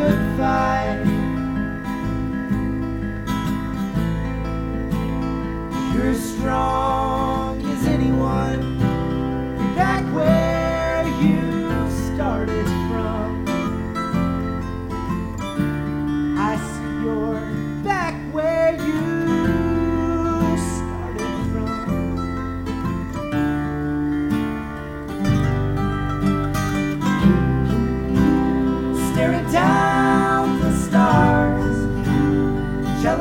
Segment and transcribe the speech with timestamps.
[0.00, 0.69] goodbye.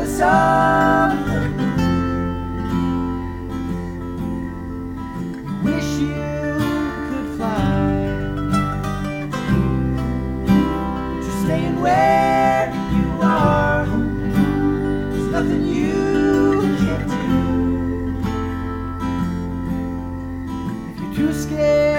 [0.10, 1.50] summer.
[5.64, 6.58] Wish you
[7.08, 7.92] could fly.
[11.24, 13.86] Just staying where you are.
[15.12, 17.24] There's nothing you can do.
[20.92, 21.99] If you're too scared.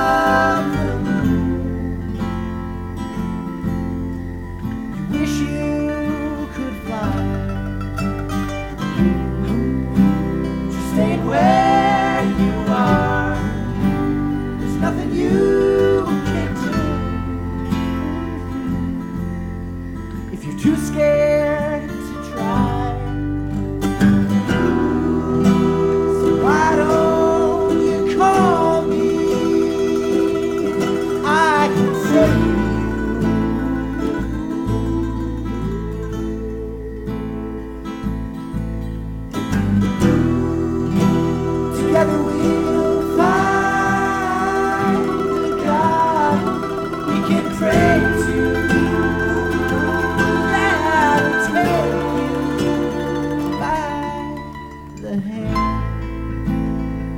[55.11, 55.17] the.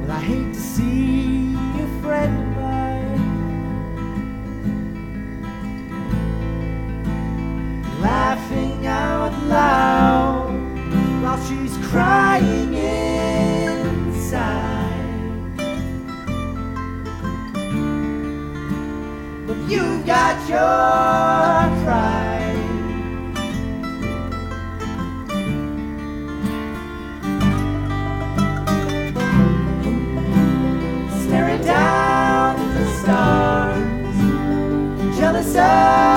[0.01, 3.21] Well, I hate to see a friend of mine
[8.01, 10.49] laughing out loud
[11.21, 13.03] while she's crying inside.
[19.47, 21.82] But you've got your
[35.53, 36.12] inside.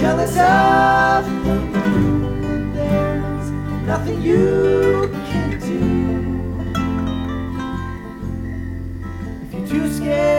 [0.00, 1.26] jealous of.
[2.74, 3.50] There's
[3.86, 5.82] nothing you can do
[9.42, 10.29] if you're too scared.